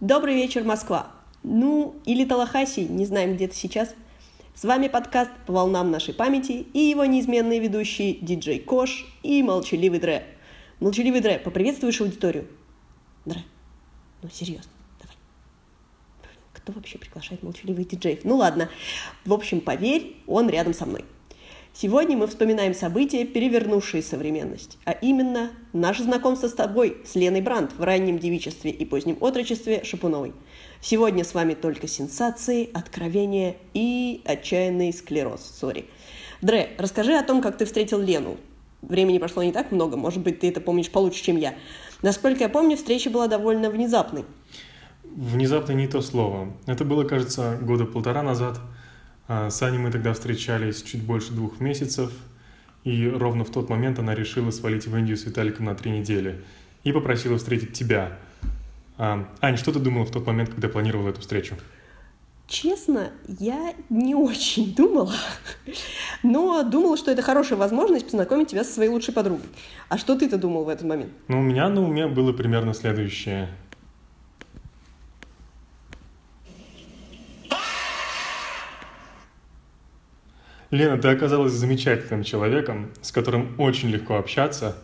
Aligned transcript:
Добрый 0.00 0.34
вечер, 0.34 0.64
Москва. 0.64 1.12
Ну, 1.44 1.94
или 2.04 2.24
Талахаси, 2.24 2.80
не 2.80 3.06
знаем, 3.06 3.36
где 3.36 3.46
ты 3.46 3.54
сейчас. 3.54 3.94
С 4.52 4.64
вами 4.64 4.88
подкаст 4.88 5.30
«По 5.46 5.52
волнам 5.52 5.92
нашей 5.92 6.12
памяти» 6.12 6.66
и 6.72 6.80
его 6.80 7.04
неизменные 7.04 7.60
ведущие 7.60 8.14
диджей 8.14 8.58
Кош 8.58 9.06
и 9.22 9.40
Молчаливый 9.44 10.00
Дре. 10.00 10.26
Молчаливый 10.80 11.20
Дре, 11.20 11.38
поприветствуешь 11.38 12.00
аудиторию? 12.00 12.48
Дре, 13.24 13.44
ну 14.20 14.28
серьезно, 14.30 14.72
давай. 15.00 15.16
Кто 16.52 16.72
вообще 16.72 16.98
приглашает 16.98 17.44
молчаливых 17.44 17.86
диджеев? 17.86 18.24
Ну 18.24 18.36
ладно. 18.36 18.68
В 19.24 19.32
общем, 19.32 19.60
поверь, 19.60 20.16
он 20.26 20.50
рядом 20.50 20.74
со 20.74 20.86
мной. 20.86 21.04
Сегодня 21.76 22.16
мы 22.16 22.28
вспоминаем 22.28 22.72
события, 22.72 23.24
перевернувшие 23.24 24.00
современность, 24.00 24.78
а 24.84 24.92
именно 24.92 25.50
наше 25.72 26.04
знакомство 26.04 26.46
с 26.46 26.52
тобой, 26.52 26.98
с 27.04 27.16
Леной 27.16 27.40
Брандт 27.40 27.72
в 27.76 27.82
раннем 27.82 28.20
девичестве 28.20 28.70
и 28.70 28.84
позднем 28.84 29.16
отрочестве 29.18 29.82
Шапуновой. 29.82 30.34
Сегодня 30.80 31.24
с 31.24 31.34
вами 31.34 31.54
только 31.54 31.88
сенсации, 31.88 32.70
откровения 32.72 33.56
и 33.74 34.22
отчаянный 34.24 34.92
склероз. 34.92 35.40
Сори. 35.42 35.86
Дре, 36.42 36.70
расскажи 36.78 37.12
о 37.14 37.24
том, 37.24 37.42
как 37.42 37.58
ты 37.58 37.64
встретил 37.64 37.98
Лену. 37.98 38.36
Времени 38.80 39.18
прошло 39.18 39.42
не 39.42 39.50
так 39.50 39.72
много, 39.72 39.96
может 39.96 40.22
быть, 40.22 40.38
ты 40.38 40.50
это 40.50 40.60
помнишь 40.60 40.92
получше, 40.92 41.24
чем 41.24 41.36
я. 41.36 41.54
Насколько 42.02 42.44
я 42.44 42.48
помню, 42.48 42.76
встреча 42.76 43.10
была 43.10 43.26
довольно 43.26 43.68
внезапной. 43.68 44.24
Внезапно 45.02 45.72
не 45.72 45.88
то 45.88 46.02
слово. 46.02 46.52
Это 46.66 46.84
было, 46.84 47.02
кажется, 47.02 47.58
года 47.60 47.84
полтора 47.84 48.22
назад– 48.22 48.60
с 49.28 49.62
Аней 49.62 49.78
мы 49.78 49.90
тогда 49.90 50.12
встречались 50.12 50.82
чуть 50.82 51.02
больше 51.02 51.32
двух 51.32 51.60
месяцев, 51.60 52.12
и 52.84 53.08
ровно 53.08 53.44
в 53.44 53.50
тот 53.50 53.70
момент 53.70 53.98
она 53.98 54.14
решила 54.14 54.50
свалить 54.50 54.86
в 54.86 54.96
Индию 54.96 55.16
с 55.16 55.24
Виталиком 55.24 55.66
на 55.66 55.74
три 55.74 55.90
недели 55.90 56.42
и 56.82 56.92
попросила 56.92 57.38
встретить 57.38 57.72
тебя. 57.72 58.18
А, 58.98 59.26
Ань, 59.40 59.56
что 59.56 59.72
ты 59.72 59.78
думала 59.78 60.04
в 60.04 60.10
тот 60.10 60.26
момент, 60.26 60.50
когда 60.50 60.68
планировала 60.68 61.08
эту 61.08 61.20
встречу? 61.20 61.56
Честно, 62.46 63.10
я 63.26 63.72
не 63.88 64.14
очень 64.14 64.74
думала, 64.74 65.14
но 66.22 66.62
думала, 66.62 66.98
что 66.98 67.10
это 67.10 67.22
хорошая 67.22 67.58
возможность 67.58 68.04
познакомить 68.04 68.48
тебя 68.48 68.64
со 68.64 68.72
своей 68.72 68.90
лучшей 68.90 69.14
подругой. 69.14 69.46
А 69.88 69.96
что 69.96 70.14
ты-то 70.14 70.36
думал 70.36 70.64
в 70.64 70.68
этот 70.68 70.86
момент? 70.86 71.10
Ну, 71.28 71.40
у 71.40 71.42
меня 71.42 71.70
на 71.70 71.82
уме 71.82 72.06
было 72.06 72.34
примерно 72.34 72.74
следующее. 72.74 73.48
Лена, 80.74 80.98
ты 80.98 81.06
оказалась 81.06 81.52
замечательным 81.52 82.24
человеком, 82.24 82.90
с 83.00 83.12
которым 83.12 83.54
очень 83.58 83.90
легко 83.90 84.16
общаться. 84.16 84.76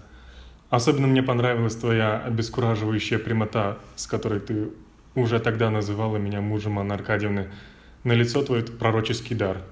Особенно 0.69 1.09
мне 1.09 1.21
понравилась 1.21 1.75
твоя 1.75 2.21
обескураживающая 2.21 3.19
прямота, 3.19 3.79
с 3.97 4.07
которой 4.07 4.39
ты 4.39 4.71
уже 5.17 5.41
тогда 5.41 5.69
называла 5.69 6.17
меня 6.17 6.41
мужем 6.41 6.79
Анны 6.79 6.93
Аркадьевны. 6.93 7.51
На 8.05 8.13
лицо 8.13 8.45
твой 8.45 8.63
пророческий 8.63 9.35
дар. 9.35 9.65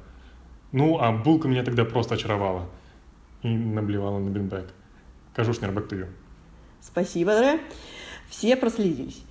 Ну, 0.73 0.99
а 0.99 1.13
булка 1.13 1.47
меня 1.47 1.63
тогда 1.63 1.85
просто 1.85 2.17
очаровала. 2.17 2.69
И 3.45 3.49
наблевала 3.49 4.19
на 4.19 4.29
бинбэк. 4.29 4.67
Кажуш 5.37 5.61
нербактую. 5.61 6.09
Спасибо, 6.81 7.39
Ре. 7.39 7.61
Все 8.29 8.57
проследились. 8.57 9.23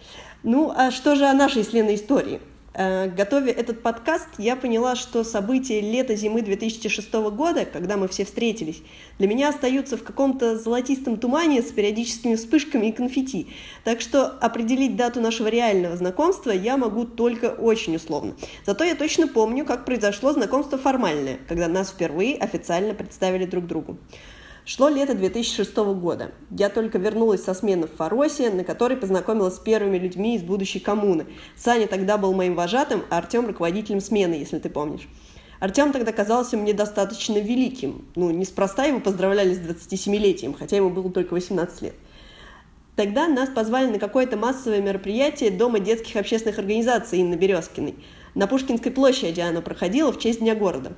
Ну, 0.41 0.73
а 0.73 0.91
что 0.91 1.15
же 1.15 1.25
о 1.25 1.33
нашей 1.33 1.65
с 1.65 1.73
Леной 1.73 1.95
истории? 1.95 2.39
Э, 2.77 3.07
готовя 3.07 3.51
этот 3.51 3.81
подкаст, 3.81 4.27
я 4.37 4.55
поняла, 4.55 4.95
что 4.95 5.23
события 5.23 5.81
лета-зимы 5.81 6.43
2006 6.43 7.11
года, 7.31 7.65
когда 7.65 7.97
мы 7.97 8.07
все 8.07 8.23
встретились, 8.23 8.83
для 9.17 9.27
меня 9.27 9.49
остаются 9.49 9.97
в 9.97 10.03
каком-то 10.03 10.59
золотистом 10.59 11.17
тумане 11.17 11.63
с 11.63 11.71
периодическими 11.71 12.35
вспышками 12.35 12.85
и 12.87 12.91
конфетти. 12.91 13.47
Так 13.83 13.99
что 13.99 14.27
определить 14.27 14.95
дату 14.95 15.19
нашего 15.21 15.47
реального 15.47 15.97
знакомства 15.97 16.51
я 16.51 16.77
могу 16.77 17.05
только 17.05 17.45
очень 17.45 17.95
условно. 17.95 18.35
Зато 18.63 18.83
я 18.83 18.93
точно 18.93 19.27
помню, 19.27 19.65
как 19.65 19.83
произошло 19.83 20.31
знакомство 20.33 20.77
формальное, 20.77 21.39
когда 21.47 21.67
нас 21.67 21.89
впервые 21.89 22.37
официально 22.37 22.93
представили 22.93 23.45
друг 23.45 23.65
другу. 23.65 23.97
Шло 24.69 24.89
лето 24.89 25.13
2006 25.13 25.77
года. 25.77 26.31
Я 26.51 26.67
только 26.67 26.97
вернулась 26.97 27.41
со 27.41 27.53
смены 27.53 27.87
в 27.87 27.95
Фаросе, 27.95 28.49
на 28.49 28.65
которой 28.65 28.97
познакомилась 28.97 29.55
с 29.55 29.59
первыми 29.59 29.97
людьми 29.97 30.35
из 30.35 30.43
будущей 30.43 30.81
коммуны. 30.81 31.25
Саня 31.55 31.87
тогда 31.87 32.17
был 32.17 32.33
моим 32.33 32.53
вожатым, 32.53 33.05
а 33.09 33.19
Артем 33.19 33.47
руководителем 33.47 34.01
смены, 34.01 34.33
если 34.33 34.59
ты 34.59 34.69
помнишь. 34.69 35.07
Артем 35.61 35.93
тогда 35.93 36.11
казался 36.11 36.57
мне 36.57 36.73
достаточно 36.73 37.37
великим. 37.37 38.09
Ну, 38.15 38.29
неспроста 38.29 38.83
его 38.83 38.99
поздравляли 38.99 39.53
с 39.53 39.59
27-летием, 39.59 40.53
хотя 40.53 40.75
ему 40.75 40.89
было 40.89 41.09
только 41.09 41.33
18 41.33 41.83
лет. 41.83 41.95
Тогда 42.97 43.29
нас 43.29 43.47
позвали 43.47 43.89
на 43.89 43.99
какое-то 43.99 44.35
массовое 44.35 44.81
мероприятие 44.81 45.49
Дома 45.49 45.79
детских 45.79 46.17
общественных 46.17 46.59
организаций 46.59 47.21
Инны 47.21 47.35
Березкиной. 47.35 47.95
На 48.35 48.47
Пушкинской 48.47 48.91
площади 48.91 49.39
оно 49.39 49.61
проходило 49.61 50.11
в 50.11 50.19
честь 50.19 50.39
Дня 50.39 50.55
города. 50.55 50.91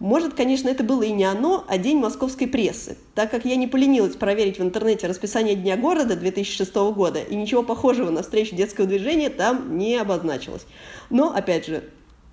Может, 0.00 0.34
конечно, 0.34 0.68
это 0.68 0.82
было 0.82 1.02
и 1.02 1.12
не 1.12 1.24
оно, 1.24 1.64
а 1.68 1.78
День 1.78 1.98
московской 1.98 2.48
прессы, 2.48 2.98
так 3.14 3.30
как 3.30 3.44
я 3.44 3.54
не 3.56 3.68
поленилась 3.68 4.16
проверить 4.16 4.58
в 4.58 4.62
интернете 4.62 5.06
расписание 5.06 5.54
Дня 5.54 5.76
города 5.76 6.16
2006 6.16 6.74
года, 6.74 7.20
и 7.20 7.34
ничего 7.36 7.62
похожего 7.62 8.10
на 8.10 8.22
встречу 8.22 8.56
детского 8.56 8.86
движения 8.86 9.30
там 9.30 9.78
не 9.78 9.96
обозначилось. 9.96 10.66
Но, 11.10 11.32
опять 11.32 11.66
же, 11.66 11.84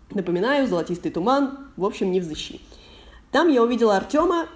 напоминаю, 0.10 0.68
золотистый 0.68 1.12
туман, 1.12 1.68
в 1.78 1.86
общем, 1.86 2.12
не 2.12 2.20
взыщи. 2.20 2.62
Там 3.32 3.48
я 3.48 3.64
увидела 3.64 3.96
Артема 3.96 4.48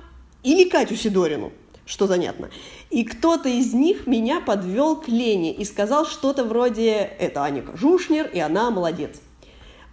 или 0.44 0.68
Катю 0.68 0.96
Сидорину, 0.96 1.54
что 1.86 2.08
занятно. 2.08 2.50
И 2.90 3.04
кто-то 3.04 3.50
из 3.50 3.74
них 3.74 4.08
меня 4.08 4.42
подвел 4.42 4.96
к 4.96 5.08
Лене 5.08 5.54
и 5.54 5.64
сказал 5.64 6.06
что-то 6.06 6.44
вроде 6.44 6.92
«это 7.20 7.44
Аня 7.44 7.64
Жушнер, 7.76 8.28
и 8.28 8.40
она 8.40 8.72
молодец». 8.72 9.22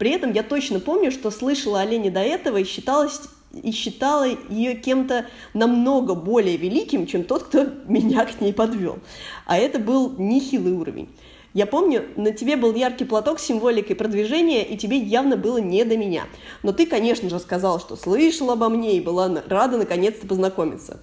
При 0.02 0.10
этом 0.10 0.32
я 0.32 0.42
точно 0.42 0.80
помню, 0.80 1.12
что 1.12 1.30
слышала 1.30 1.78
о 1.78 1.84
Лене 1.84 2.10
до 2.10 2.18
этого 2.18 2.56
и 2.56 2.64
считалась 2.64 3.20
и 3.52 3.70
считала 3.70 4.26
ее 4.48 4.74
кем-то 4.74 5.26
намного 5.54 6.16
более 6.16 6.56
великим, 6.56 7.06
чем 7.06 7.22
тот, 7.22 7.44
кто 7.44 7.68
меня 7.86 8.24
к 8.26 8.40
ней 8.40 8.52
подвел. 8.52 8.98
А 9.46 9.56
это 9.56 9.78
был 9.78 10.12
нехилый 10.18 10.72
уровень. 10.72 11.08
Я 11.54 11.66
помню, 11.66 12.04
на 12.16 12.32
тебе 12.32 12.56
был 12.56 12.74
яркий 12.74 13.04
платок 13.04 13.38
с 13.38 13.44
символикой 13.44 13.94
продвижения, 13.94 14.64
и 14.64 14.76
тебе 14.76 14.96
явно 14.96 15.36
было 15.36 15.58
не 15.58 15.84
до 15.84 15.96
меня. 15.96 16.24
Но 16.64 16.72
ты, 16.72 16.86
конечно 16.86 17.30
же, 17.30 17.38
сказал, 17.38 17.78
что 17.78 17.94
слышала 17.94 18.54
обо 18.54 18.68
мне 18.68 18.96
и 18.96 19.00
была 19.00 19.44
рада 19.46 19.78
наконец-то 19.78 20.26
познакомиться. 20.26 21.00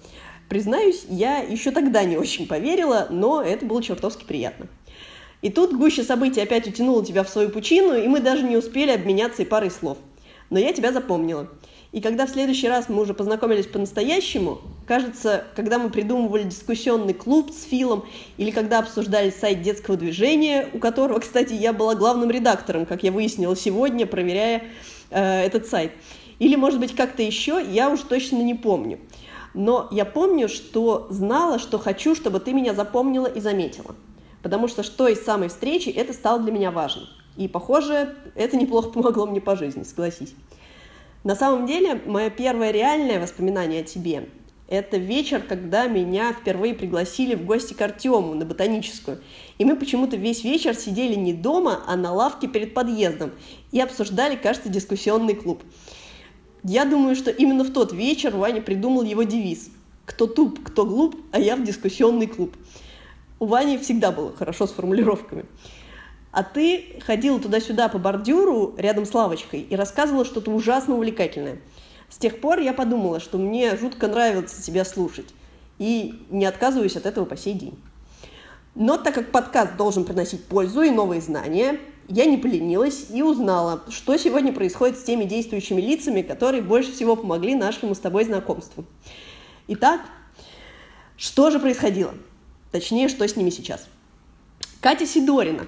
Признаюсь, 0.50 1.06
я 1.08 1.38
еще 1.38 1.70
тогда 1.70 2.04
не 2.04 2.18
очень 2.18 2.46
поверила, 2.46 3.06
но 3.08 3.40
это 3.40 3.64
было 3.64 3.82
чертовски 3.82 4.26
приятно. 4.26 4.66
И 5.42 5.50
тут 5.50 5.72
гуща 5.74 6.04
событий 6.04 6.40
опять 6.40 6.68
утянула 6.68 7.04
тебя 7.04 7.24
в 7.24 7.28
свою 7.28 7.48
пучину, 7.48 7.94
и 7.94 8.06
мы 8.08 8.20
даже 8.20 8.42
не 8.42 8.56
успели 8.56 8.90
обменяться 8.90 9.42
и 9.42 9.46
парой 9.46 9.70
слов. 9.70 9.96
Но 10.50 10.58
я 10.58 10.72
тебя 10.72 10.92
запомнила. 10.92 11.48
И 11.92 12.00
когда 12.00 12.26
в 12.26 12.30
следующий 12.30 12.68
раз 12.68 12.88
мы 12.88 13.02
уже 13.02 13.14
познакомились 13.14 13.66
по-настоящему, 13.66 14.60
кажется, 14.86 15.44
когда 15.56 15.78
мы 15.78 15.90
придумывали 15.90 16.44
дискуссионный 16.44 17.14
клуб 17.14 17.50
с 17.52 17.64
Филом, 17.64 18.04
или 18.36 18.50
когда 18.50 18.78
обсуждали 18.78 19.30
сайт 19.30 19.62
детского 19.62 19.96
движения, 19.96 20.68
у 20.72 20.78
которого, 20.78 21.18
кстати, 21.18 21.52
я 21.54 21.72
была 21.72 21.94
главным 21.94 22.30
редактором, 22.30 22.86
как 22.86 23.02
я 23.02 23.10
выяснила 23.10 23.56
сегодня, 23.56 24.06
проверяя 24.06 24.64
э, 25.10 25.46
этот 25.46 25.66
сайт. 25.66 25.92
Или, 26.38 26.54
может 26.54 26.78
быть, 26.78 26.94
как-то 26.94 27.22
еще, 27.22 27.64
я 27.68 27.90
уж 27.90 28.00
точно 28.00 28.36
не 28.36 28.54
помню. 28.54 29.00
Но 29.52 29.88
я 29.90 30.04
помню, 30.04 30.48
что 30.48 31.08
знала, 31.10 31.58
что 31.58 31.78
хочу, 31.78 32.14
чтобы 32.14 32.38
ты 32.38 32.52
меня 32.52 32.72
запомнила 32.72 33.26
и 33.26 33.40
заметила 33.40 33.96
потому 34.42 34.68
что 34.68 34.82
что 34.82 35.08
из 35.08 35.24
самой 35.24 35.48
встречи, 35.48 35.88
это 35.88 36.12
стало 36.12 36.40
для 36.40 36.52
меня 36.52 36.70
важным. 36.70 37.06
И, 37.36 37.48
похоже, 37.48 38.16
это 38.34 38.56
неплохо 38.56 38.90
помогло 38.90 39.26
мне 39.26 39.40
по 39.40 39.56
жизни, 39.56 39.82
согласись. 39.82 40.34
На 41.24 41.36
самом 41.36 41.66
деле, 41.66 42.00
мое 42.06 42.30
первое 42.30 42.70
реальное 42.70 43.20
воспоминание 43.20 43.80
о 43.80 43.84
тебе– 43.84 44.28
это 44.70 44.98
вечер, 44.98 45.42
когда 45.42 45.88
меня 45.88 46.32
впервые 46.32 46.74
пригласили 46.74 47.34
в 47.34 47.44
гости 47.44 47.74
к 47.74 47.80
Артему 47.82 48.34
на 48.34 48.44
ботаническую. 48.44 49.20
И 49.58 49.64
мы 49.64 49.74
почему-то 49.74 50.16
весь 50.16 50.44
вечер 50.44 50.76
сидели 50.76 51.16
не 51.16 51.34
дома, 51.34 51.82
а 51.88 51.96
на 51.96 52.12
лавке 52.12 52.46
перед 52.46 52.72
подъездом 52.72 53.32
и 53.72 53.80
обсуждали, 53.80 54.36
кажется, 54.36 54.68
дискуссионный 54.68 55.34
клуб. 55.34 55.64
Я 56.62 56.84
думаю, 56.84 57.16
что 57.16 57.32
именно 57.32 57.64
в 57.64 57.72
тот 57.72 57.92
вечер 57.92 58.36
Ваня 58.36 58.62
придумал 58.62 59.02
его 59.02 59.24
девиз 59.24 59.70
«Кто 60.04 60.28
туп, 60.28 60.62
кто 60.62 60.86
глуп, 60.86 61.16
а 61.32 61.40
я 61.40 61.56
в 61.56 61.64
дискуссионный 61.64 62.28
клуб». 62.28 62.54
У 63.40 63.46
Вани 63.46 63.78
всегда 63.78 64.12
было 64.12 64.36
хорошо 64.36 64.66
с 64.66 64.70
формулировками. 64.70 65.46
А 66.30 66.44
ты 66.44 67.00
ходила 67.04 67.40
туда-сюда 67.40 67.88
по 67.88 67.98
бордюру 67.98 68.74
рядом 68.76 69.06
с 69.06 69.14
лавочкой 69.14 69.62
и 69.62 69.74
рассказывала 69.74 70.26
что-то 70.26 70.50
ужасно 70.50 70.94
увлекательное. 70.94 71.58
С 72.10 72.18
тех 72.18 72.40
пор 72.40 72.58
я 72.58 72.74
подумала, 72.74 73.18
что 73.18 73.38
мне 73.38 73.76
жутко 73.76 74.08
нравится 74.08 74.62
тебя 74.62 74.84
слушать. 74.84 75.26
И 75.78 76.22
не 76.28 76.44
отказываюсь 76.44 76.96
от 76.96 77.06
этого 77.06 77.24
по 77.24 77.36
сей 77.38 77.54
день. 77.54 77.78
Но 78.74 78.98
так 78.98 79.14
как 79.14 79.32
подкаст 79.32 79.74
должен 79.76 80.04
приносить 80.04 80.44
пользу 80.44 80.82
и 80.82 80.90
новые 80.90 81.22
знания, 81.22 81.80
я 82.08 82.26
не 82.26 82.36
поленилась 82.36 83.06
и 83.10 83.22
узнала, 83.22 83.82
что 83.88 84.18
сегодня 84.18 84.52
происходит 84.52 84.98
с 84.98 85.02
теми 85.02 85.24
действующими 85.24 85.80
лицами, 85.80 86.20
которые 86.20 86.62
больше 86.62 86.92
всего 86.92 87.16
помогли 87.16 87.54
нашему 87.54 87.94
с 87.94 87.98
тобой 87.98 88.24
знакомству. 88.24 88.84
Итак, 89.66 90.02
что 91.16 91.50
же 91.50 91.58
происходило? 91.58 92.12
Точнее, 92.70 93.08
что 93.08 93.26
с 93.26 93.36
ними 93.36 93.50
сейчас. 93.50 93.86
Катя 94.80 95.06
Сидорина. 95.06 95.66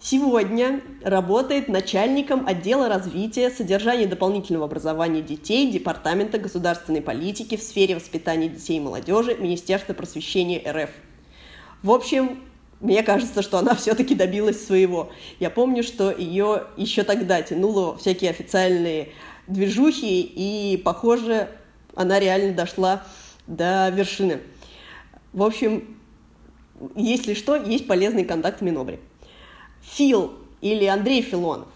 Сегодня 0.00 0.80
работает 1.04 1.68
начальником 1.68 2.44
отдела 2.48 2.88
развития 2.88 3.50
содержания 3.50 4.08
дополнительного 4.08 4.64
образования 4.64 5.22
детей 5.22 5.70
Департамента 5.70 6.38
государственной 6.38 7.00
политики 7.00 7.56
в 7.56 7.62
сфере 7.62 7.94
воспитания 7.94 8.48
детей 8.48 8.78
и 8.78 8.80
молодежи 8.80 9.36
Министерства 9.36 9.92
просвещения 9.92 10.60
РФ. 10.66 10.90
В 11.84 11.92
общем, 11.92 12.42
мне 12.80 13.04
кажется, 13.04 13.42
что 13.42 13.58
она 13.58 13.74
все-таки 13.76 14.16
добилась 14.16 14.66
своего. 14.66 15.12
Я 15.38 15.50
помню, 15.50 15.84
что 15.84 16.10
ее 16.10 16.64
еще 16.76 17.04
тогда 17.04 17.40
тянуло 17.42 17.96
всякие 17.96 18.30
официальные 18.30 19.10
движухи, 19.46 20.22
и, 20.22 20.82
похоже, 20.84 21.48
она 21.94 22.18
реально 22.18 22.54
дошла 22.54 23.04
до 23.46 23.88
вершины. 23.90 24.40
В 25.32 25.42
общем, 25.42 25.96
если 26.94 27.34
что, 27.34 27.56
есть 27.56 27.86
полезный 27.86 28.24
контакт 28.24 28.60
в 28.60 28.62
Минобре. 28.62 29.00
Фил 29.82 30.32
или 30.60 30.84
Андрей 30.84 31.22
Филонов, 31.22 31.68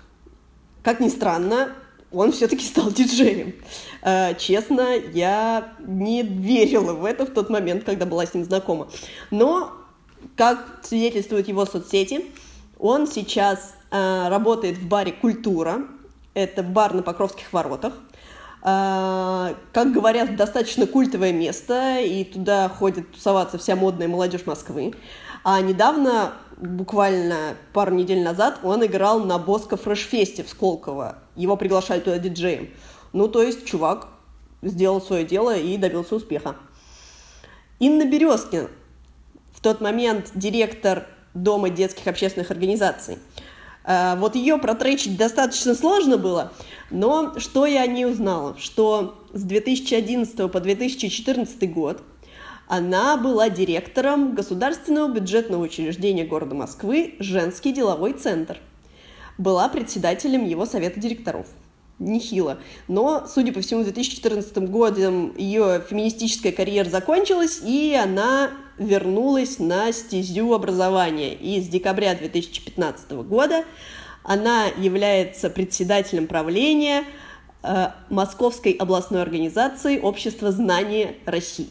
как 0.82 1.00
ни 1.00 1.08
странно, 1.08 1.73
он 2.12 2.32
все-таки 2.32 2.64
стал 2.64 2.91
диджеем. 2.93 3.55
Э, 4.03 4.35
честно, 4.37 4.94
я 4.97 5.73
не 5.81 6.23
верила 6.23 6.93
в 6.93 7.05
это 7.05 7.26
в 7.26 7.31
тот 7.31 7.50
момент, 7.50 7.85
когда 7.85 8.06
была 8.06 8.26
с 8.26 8.35
ним 8.35 8.44
знакома. 8.44 8.88
Но, 9.31 9.73
как 10.37 10.81
свидетельствуют 10.82 11.49
его 11.49 11.67
соцсети, 11.67 12.26
он 12.79 13.06
сейчас 13.06 13.75
э, 13.91 14.29
работает 14.29 14.79
в 14.79 14.87
баре 14.87 15.12
«Культура». 15.12 15.82
Это 16.35 16.62
бар 16.62 16.93
на 16.93 17.02
Покровских 17.02 17.52
воротах. 17.52 17.94
Э, 18.66 19.54
как 19.72 19.92
говорят, 19.92 20.34
достаточно 20.34 20.88
культовое 20.88 21.32
место, 21.32 22.00
и 22.00 22.24
туда 22.24 22.68
ходит 22.68 23.12
тусоваться 23.12 23.58
вся 23.58 23.76
модная 23.76 24.08
молодежь 24.08 24.44
Москвы. 24.44 24.92
А 25.44 25.60
недавно, 25.60 26.32
буквально 26.56 27.54
пару 27.72 27.94
недель 27.94 28.24
назад, 28.24 28.58
он 28.64 28.84
играл 28.84 29.20
на 29.20 29.38
Боско 29.38 29.76
Фрешфесте 29.76 30.42
в 30.42 30.48
Сколково. 30.48 31.18
Его 31.36 31.56
приглашали 31.56 32.00
туда 32.00 32.18
диджеем. 32.18 32.70
Ну, 33.12 33.28
то 33.28 33.40
есть 33.40 33.64
чувак 33.64 34.08
сделал 34.62 35.00
свое 35.00 35.24
дело 35.24 35.56
и 35.56 35.76
добился 35.76 36.16
успеха. 36.16 36.56
Инна 37.78 38.04
Березкина, 38.04 38.68
в 39.54 39.60
тот 39.60 39.80
момент 39.80 40.32
директор 40.34 41.06
Дома 41.34 41.68
детских 41.68 42.06
общественных 42.06 42.50
организаций. 42.50 43.18
Э, 43.87 44.17
вот 44.17 44.35
ее 44.35 44.59
протречить 44.59 45.17
достаточно 45.17 45.75
сложно 45.75 46.19
было, 46.19 46.53
но 46.91 47.38
что 47.38 47.65
я 47.67 47.87
не 47.87 48.05
узнала, 48.05 48.56
что 48.59 49.23
с 49.33 49.43
2011 49.43 50.50
по 50.50 50.61
2014 50.61 51.73
год– 51.73 52.03
она 52.69 53.17
была 53.17 53.49
директором 53.49 54.35
Государственного 54.35 55.09
бюджетного 55.09 55.62
учреждения 55.62 56.25
города 56.25 56.55
Москвы 56.55 57.15
«Женский 57.21 57.73
деловой 57.73 58.12
центр». 58.12 58.59
Была 59.38 59.69
председателем 59.69 60.44
его 60.44 60.67
совета 60.67 60.99
директоров. 60.99 61.47
Нехило. 62.00 62.59
Но, 62.88 63.27
судя 63.33 63.53
по 63.53 63.61
всему, 63.61 63.83
в 63.83 63.85
2014 63.85 64.59
году 64.59 65.33
ее 65.37 65.83
феминистическая 65.88 66.50
карьера 66.50 66.88
закончилась, 66.91 67.61
и 67.65 67.94
она 67.94 68.50
вернулась 68.78 69.58
на 69.58 69.93
стезю 69.93 70.52
образования. 70.52 71.34
И 71.34 71.61
с 71.61 71.69
декабря 71.69 72.14
2015 72.14 73.11
года 73.12 73.64
она 74.23 74.67
является 74.67 75.50
председателем 75.50 76.26
правления 76.26 77.05
э, 77.62 77.88
Московской 78.11 78.73
областной 78.73 79.23
организации 79.23 79.99
Общества 79.99 80.50
знания 80.50 81.14
России. 81.25 81.69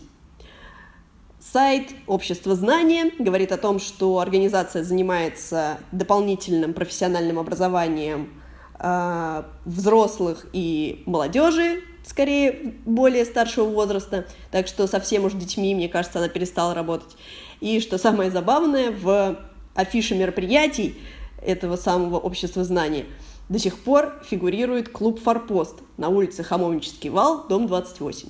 Сайт 1.40 1.90
Общества 2.08 2.56
знания 2.56 3.12
говорит 3.20 3.52
о 3.52 3.58
том, 3.58 3.80
что 3.80 4.20
организация 4.20 4.84
занимается 4.84 5.78
дополнительным 5.92 6.74
профессиональным 6.74 7.38
образованием 7.38 8.34
э, 8.80 9.44
взрослых 9.66 10.48
и 10.54 11.04
молодежи, 11.06 11.84
скорее 12.06 12.76
более 12.86 13.26
старшего 13.26 13.66
возраста, 13.66 14.26
так 14.52 14.68
что 14.68 14.88
совсем 14.88 15.26
уж 15.26 15.34
детьми, 15.34 15.74
мне 15.76 15.90
кажется, 15.90 16.20
она 16.20 16.30
перестала 16.30 16.74
работать. 16.74 17.18
И 17.62 17.80
что 17.80 17.98
самое 17.98 18.32
забавное, 18.32 18.92
в 18.92 19.40
афише 19.74 20.16
мероприятий 20.16 20.96
этого 21.42 21.76
самого 21.76 22.18
общества 22.18 22.64
знания 22.64 23.06
до 23.50 23.60
сих 23.60 23.78
пор 23.78 24.22
фигурирует 24.28 24.90
клуб 24.90 25.22
«Форпост» 25.22 25.76
на 25.98 26.10
улице 26.10 26.44
Хамовнический 26.44 27.10
вал, 27.10 27.46
дом 27.48 27.68
28. 27.68 28.30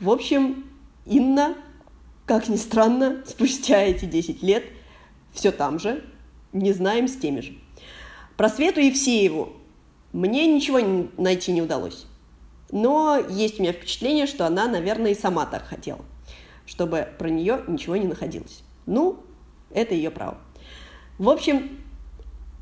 В 0.00 0.10
общем, 0.10 0.64
Инна 1.06 1.56
как 2.28 2.46
ни 2.48 2.56
странно, 2.56 3.24
спустя 3.26 3.80
эти 3.80 4.04
10 4.04 4.42
лет 4.42 4.64
все 5.32 5.50
там 5.50 5.78
же, 5.78 6.04
не 6.52 6.72
знаем 6.72 7.08
с 7.08 7.16
теми 7.16 7.40
же. 7.40 7.54
Про 8.36 8.50
Свету 8.50 8.80
Евсееву 8.80 9.54
мне 10.12 10.46
ничего 10.46 11.08
найти 11.16 11.52
не 11.52 11.62
удалось. 11.62 12.04
Но 12.70 13.18
есть 13.28 13.58
у 13.58 13.62
меня 13.62 13.72
впечатление, 13.72 14.26
что 14.26 14.46
она, 14.46 14.68
наверное, 14.68 15.12
и 15.12 15.18
сама 15.18 15.46
так 15.46 15.66
хотела, 15.66 16.00
чтобы 16.66 17.08
про 17.18 17.28
нее 17.28 17.62
ничего 17.66 17.96
не 17.96 18.06
находилось. 18.06 18.62
Ну, 18.86 19.20
это 19.70 19.94
ее 19.94 20.10
право. 20.10 20.38
В 21.18 21.30
общем, 21.30 21.78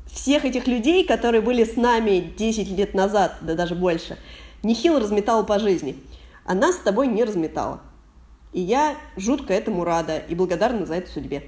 всех 0.07 0.45
этих 0.45 0.67
людей, 0.67 1.05
которые 1.05 1.41
были 1.41 1.63
с 1.63 1.75
нами 1.75 2.33
10 2.37 2.69
лет 2.69 2.93
назад, 2.93 3.37
да 3.41 3.55
даже 3.55 3.75
больше, 3.75 4.17
нехило 4.63 4.99
разметала 4.99 5.43
по 5.43 5.59
жизни. 5.59 5.97
Она 6.45 6.71
с 6.71 6.77
тобой 6.77 7.07
не 7.07 7.23
разметала. 7.23 7.81
И 8.53 8.61
я 8.61 8.95
жутко 9.17 9.53
этому 9.53 9.83
рада 9.83 10.17
и 10.17 10.33
благодарна 10.33 10.85
за 10.85 10.95
это 10.95 11.11
судьбе. 11.11 11.43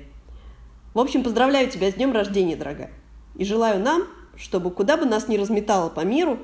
В 0.94 1.00
общем, 1.00 1.24
поздравляю 1.24 1.70
тебя 1.70 1.90
с 1.90 1.94
днем 1.94 2.12
рождения, 2.12 2.56
дорогая. 2.56 2.92
И 3.36 3.46
желаю 3.46 3.80
нам, 3.80 4.04
чтобы 4.36 4.72
куда 4.72 4.98
бы 4.98 5.06
нас 5.06 5.28
ни 5.28 5.38
разметало 5.38 5.90
по 5.90 6.02
миру, 6.02 6.40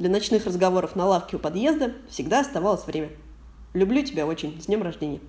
для 0.00 0.08
ночных 0.08 0.46
разговоров 0.46 0.96
на 0.96 1.04
лавке 1.04 1.36
у 1.36 1.38
подъезда 1.38 1.92
всегда 2.08 2.40
оставалось 2.40 2.86
время. 2.86 3.10
Люблю 3.74 4.02
тебя 4.02 4.26
очень. 4.26 4.58
С 4.60 4.64
днем 4.64 4.82
рождения. 4.82 5.20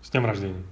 С 0.00 0.10
днем 0.10 0.24
рождения. 0.24 0.62